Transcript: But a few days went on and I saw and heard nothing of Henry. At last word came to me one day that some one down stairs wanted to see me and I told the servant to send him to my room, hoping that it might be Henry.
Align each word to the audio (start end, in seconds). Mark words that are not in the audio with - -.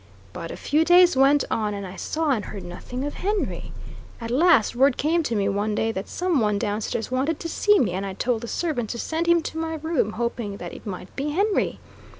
But 0.33 0.49
a 0.49 0.57
few 0.57 0.83
days 0.83 1.15
went 1.15 1.43
on 1.51 1.75
and 1.75 1.85
I 1.85 1.95
saw 1.95 2.31
and 2.31 2.45
heard 2.45 2.63
nothing 2.63 3.03
of 3.05 3.13
Henry. 3.21 3.71
At 4.19 4.31
last 4.31 4.75
word 4.75 4.97
came 4.97 5.21
to 5.21 5.35
me 5.35 5.47
one 5.47 5.75
day 5.75 5.91
that 5.91 6.07
some 6.09 6.39
one 6.39 6.57
down 6.57 6.81
stairs 6.81 7.11
wanted 7.11 7.39
to 7.39 7.47
see 7.47 7.77
me 7.77 7.91
and 7.91 8.03
I 8.03 8.13
told 8.13 8.41
the 8.41 8.47
servant 8.47 8.89
to 8.89 8.97
send 8.97 9.27
him 9.27 9.43
to 9.43 9.59
my 9.59 9.75
room, 9.75 10.13
hoping 10.13 10.57
that 10.57 10.73
it 10.73 10.87
might 10.87 11.15
be 11.15 11.29
Henry. 11.29 11.79